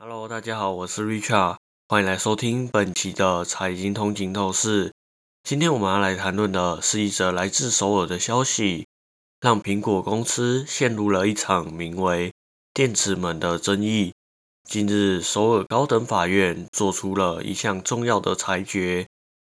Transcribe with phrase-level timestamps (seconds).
[0.00, 1.56] Hello，大家好，我是 Richard，
[1.88, 4.92] 欢迎来收听本期的财经通勤透视。
[5.42, 8.86] 今天我们要来谈论的是一则来自首尔的消息，
[9.40, 12.32] 让苹果公司陷入了一场名为
[12.72, 14.12] “电池门”的争议。
[14.62, 19.08] 近日，首尔高等法院做出了一项重要的裁决，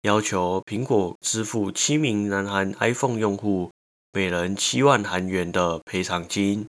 [0.00, 3.70] 要求苹果支付七名南韩 iPhone 用户
[4.14, 6.66] 每人七万韩元的赔偿金。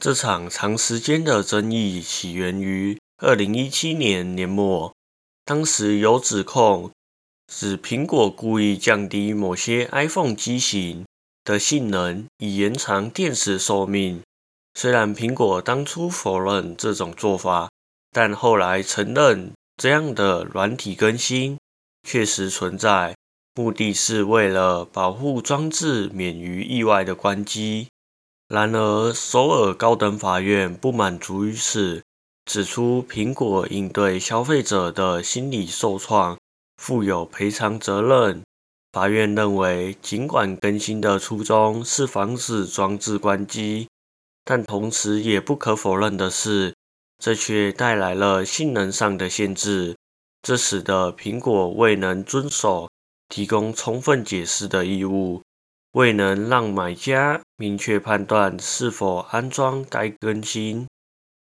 [0.00, 4.92] 这场长时间的争议起源于二零一七年年末，
[5.44, 6.90] 当时有指控
[7.46, 11.06] 指苹果故意降低某些 iPhone 机型
[11.42, 14.22] 的性能，以延长电池寿命。
[14.74, 17.70] 虽然苹果当初否认这种做法，
[18.10, 21.56] 但后来承认这样的软体更新
[22.02, 23.14] 确实存在，
[23.54, 27.88] 目的是为了保护装置免于意外的关机。
[28.48, 32.02] 然而，首尔高等法院不满足于此，
[32.44, 36.38] 指出苹果应对消费者的心理受创
[36.76, 38.42] 负有赔偿责任。
[38.92, 43.88] 法院认为，尽管更新的初衷是防止装置关机。
[44.44, 46.74] 但同时也不可否认的是，
[47.18, 49.96] 这却带来了性能上的限制，
[50.42, 52.90] 这使得苹果未能遵守
[53.30, 55.40] 提供充分解释的义务，
[55.94, 60.88] 未能让买家明确判断是否安装该更新。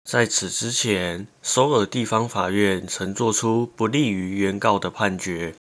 [0.04, 5.56] 在此之前，首尔地方法院曾作出不利于原告的判决，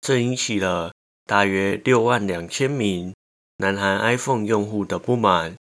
[0.00, 0.92] 这引起了
[1.26, 3.12] 大约六万两千名
[3.56, 5.56] 南韩 iPhone 用户的不满。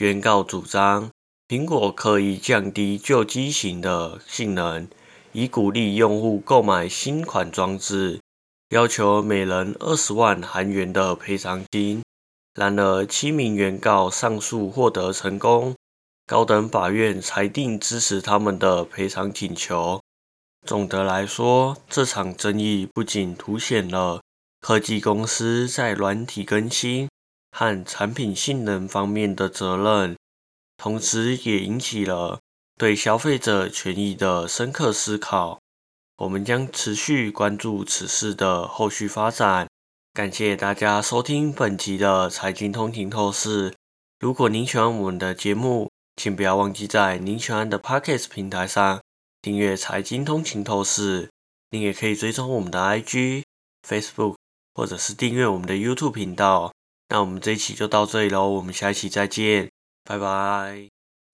[0.00, 1.10] 原告主张，
[1.46, 4.88] 苹果刻意降低旧机型的性能，
[5.32, 8.20] 以鼓励用户购买新款装置，
[8.70, 12.00] 要求每人二十万韩元的赔偿金。
[12.54, 15.74] 然而，七名原告上诉获得成功，
[16.26, 20.00] 高等法院裁定支持他们的赔偿请求。
[20.66, 24.20] 总的来说，这场争议不仅凸显了
[24.60, 27.08] 科技公司在软体更新。
[27.54, 30.16] 和产品性能方面的责任，
[30.78, 32.40] 同时也引起了
[32.78, 35.60] 对消费者权益的深刻思考。
[36.16, 39.68] 我们将持续关注此事的后续发展。
[40.14, 43.74] 感谢大家收听本集的财经通勤透视。
[44.20, 49.00] 如果您喜欢我们的节目，请不要忘记在您喜欢的 Podcast 平台上
[49.40, 51.30] 订阅财经通勤透视。
[51.70, 53.44] 您也可以追踪我们的 IG、
[53.88, 54.36] Facebook，
[54.74, 56.74] 或者是订阅我们的 YouTube 频道。
[57.08, 59.70] 那我们这一期就到这里喽，我们下一期再见，
[60.04, 60.90] 拜拜。